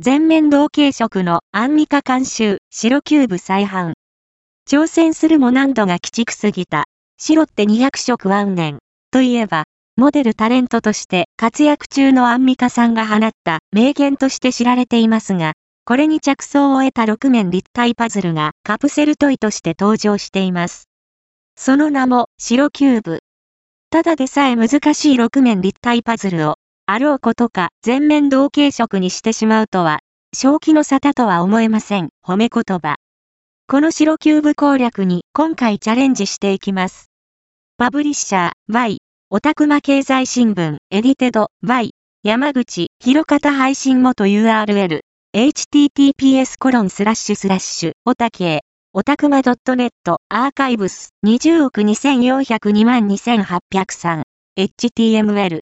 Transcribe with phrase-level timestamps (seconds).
[0.00, 3.94] 全面同系色のアンミカ監修、白キューブ再販。
[4.70, 6.84] 挑戦するも難度が鬼畜すぎた。
[7.18, 8.78] 白って200色あんねん。
[9.10, 9.64] といえば、
[9.96, 20.88] モデルタレントとして活躍中のアンミカさんが放った名言として知られていますが、これに着想を得た6面立体パズルがカプセルトイとして登場しています。
[21.56, 23.18] その名も白キューブ。
[23.90, 26.54] ただでさえ難しい6面立体パズルを
[26.90, 29.98] あろうことか全面同系色にしてしまうとは、
[30.34, 32.08] 正気の沙汰とは思えません。
[32.26, 32.96] 褒め言葉。
[33.66, 37.10] この白キューブ攻略に今回チャレンジしていきます。
[37.76, 41.90] パブリッシャー Y、オタクマ経済新聞、エディテド Y、
[42.22, 45.00] 山口、広方配信元 URL、
[45.36, 48.62] https コロンスラッシュスラッシュ、オタケ。
[48.94, 49.90] オタクマ .net
[50.30, 51.10] アーカイブス。
[51.26, 54.22] 20億2402万2803
[54.58, 55.56] HTML